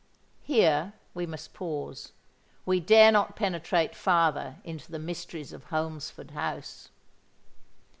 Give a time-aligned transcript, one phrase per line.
[0.41, 2.11] Here we must pause:
[2.65, 6.89] we dare not penetrate farther into the mysteries of Holmesford House.